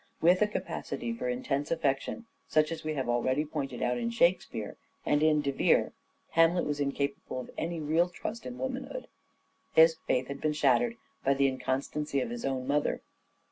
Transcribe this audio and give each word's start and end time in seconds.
With 0.19 0.41
a 0.41 0.47
capacity 0.47 1.13
for 1.13 1.29
intense 1.29 1.69
affection, 1.69 2.25
such 2.47 2.71
as 2.71 2.83
we 2.83 2.95
have 2.95 3.07
already 3.07 3.45
pointed 3.45 3.83
out 3.83 3.99
in" 3.99 4.09
Shakespeare" 4.09 4.75
and 5.05 5.21
in 5.21 5.41
De 5.43 5.51
Vere, 5.51 5.93
Hamlet 6.31 6.65
was 6.65 6.79
incapable 6.79 7.39
of 7.41 7.51
any 7.55 7.79
real 7.79 8.09
trust 8.09 8.47
in 8.47 8.57
womanhood. 8.57 9.07
His 9.73 9.97
faith 10.07 10.27
had 10.27 10.41
been 10.41 10.53
shattered 10.53 10.97
by 11.23 11.35
the 11.35 11.47
inconstancy 11.47 12.19
of 12.19 12.31
his 12.31 12.45
own 12.45 12.65
mother. 12.65 13.01